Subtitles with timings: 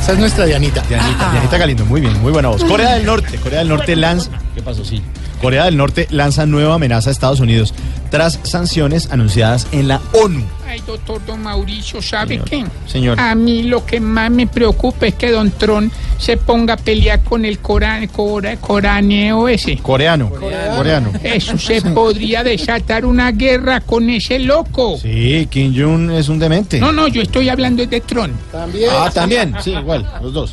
[0.00, 0.82] Esa es nuestra Dianita.
[0.82, 2.64] Dianita, Dianita Galindo, muy bien, muy buena voz.
[2.64, 4.30] Corea del Norte, Corea del Norte lanza.
[4.54, 4.84] ¿Qué pasó?
[4.84, 5.02] Sí.
[5.40, 7.72] Corea del Norte lanza nueva amenaza a Estados Unidos
[8.10, 10.42] tras sanciones anunciadas en la ONU.
[10.68, 12.64] Ay, doctor Don Mauricio, ¿sabe Señor, qué?
[12.86, 13.20] señor.
[13.20, 17.22] A mí lo que más me preocupa es que Don Tron se ponga a pelear
[17.24, 19.78] con el cora, cora- coraneo ese.
[19.78, 20.30] Coreano.
[20.30, 21.12] Coreano.
[21.22, 24.98] Eso se podría desatar una guerra con ese loco.
[24.98, 26.78] Sí, Kim Jong es un demente.
[26.78, 28.32] No, no, yo estoy hablando de Tron.
[28.52, 28.90] También.
[28.92, 29.54] Ah, también.
[29.62, 30.52] Sí, igual, los dos.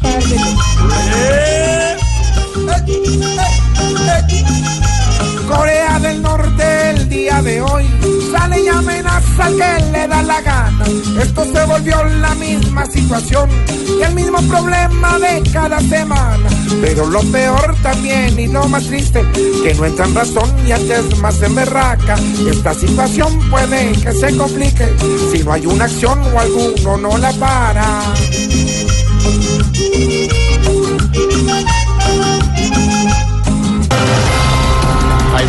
[5.47, 7.85] Corea del Norte el día de hoy
[8.31, 10.85] sale y amenaza al que le da la gana.
[11.21, 13.49] Esto se volvió la misma situación
[13.97, 16.49] y el mismo problema de cada semana.
[16.81, 19.25] Pero lo peor también y lo más triste,
[19.63, 22.15] que no entra en razón y antes más en berraca.
[22.49, 24.87] Esta situación puede que se complique
[25.31, 28.01] si no hay una acción o alguno no la para.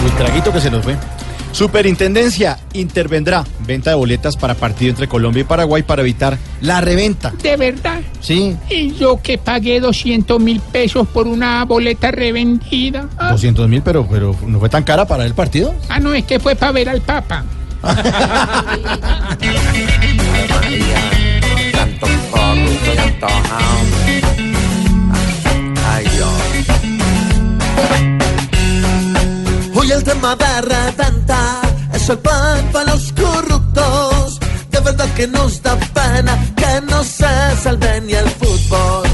[0.08, 0.96] Muy traguito que se nos fue.
[1.52, 7.30] Superintendencia intervendrá venta de boletas para partido entre Colombia y Paraguay para evitar la reventa.
[7.42, 8.00] De verdad.
[8.20, 13.06] Sí, Y yo que pagué 200 mil pesos por una boleta revendida.
[13.18, 15.74] Ah, 200 mil, pero, pero no fue tan cara para el partido.
[15.90, 17.44] ah, no, es que fue para ver al Papa.
[29.98, 31.60] el tema de reventa
[31.92, 34.38] es el pan para los corruptos.
[34.70, 37.26] De verdad que nos da pena que no se
[37.62, 39.08] salve ni el fútbol.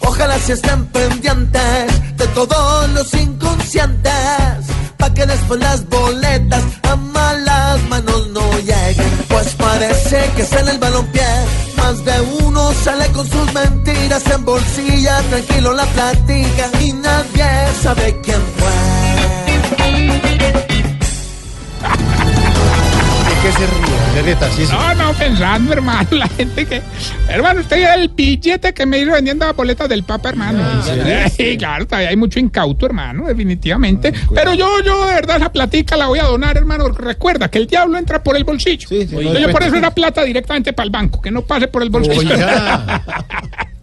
[0.00, 4.58] Ojalá si estén pendientes de todos los inconscientes.
[4.98, 9.12] Pa' que después las boletas a malas manos no lleguen.
[9.28, 11.32] Pues parece que en el balompié.
[11.76, 15.22] Más de uno sale con sus mentiras en bolsilla.
[15.30, 17.48] Tranquilo la platica y nadie
[17.82, 18.93] sabe quién fue.
[23.66, 24.14] Se ríe?
[24.14, 24.78] Se ríe Tarcisio.
[24.78, 26.82] No, no, pensando, hermano, la gente que...
[27.28, 30.62] Hermano, usted vio el billete que me iba vendiendo las boletas del Papa, hermano.
[31.36, 34.12] Sí, claro, todavía hay mucho incauto, hermano, definitivamente.
[34.34, 36.84] Pero yo, yo, de verdad, esa platica la voy a donar, hermano.
[36.84, 38.88] porque Recuerda que el diablo entra por el bolsillo.
[38.88, 41.30] Sí, sí, no Entonces, doy yo por eso era plata directamente para el banco, que
[41.30, 42.34] no pase por el bolsillo.